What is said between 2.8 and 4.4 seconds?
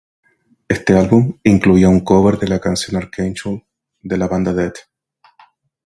"Archangel" de la